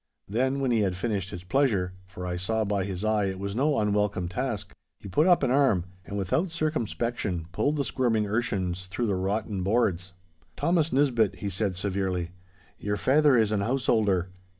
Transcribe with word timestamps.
Then, 0.27 0.61
when 0.61 0.71
he 0.71 0.79
had 0.79 0.95
finished 0.95 1.29
his 1.29 1.43
pleasure—for 1.43 2.25
I 2.25 2.35
saw 2.35 2.65
by 2.65 2.85
his 2.85 3.05
eye 3.05 3.25
it 3.25 3.37
was 3.37 3.55
no 3.55 3.77
unwelcome 3.77 4.27
task—he 4.29 5.09
put 5.09 5.27
up 5.27 5.43
an 5.43 5.51
arm, 5.51 5.85
and 6.07 6.17
without 6.17 6.49
circumspection 6.49 7.45
pulled 7.51 7.75
the 7.75 7.83
squirming 7.83 8.25
urchins 8.25 8.87
through 8.87 9.05
the 9.05 9.13
rotten 9.15 9.61
boards. 9.61 10.13
'Thomas 10.55 10.91
Nisbett,' 10.91 11.35
he 11.35 11.49
said 11.51 11.75
severely, 11.75 12.31
'your 12.79 12.97
faither 12.97 13.37
is 13.37 13.51
an 13.51 13.61
householder. 13.61 14.29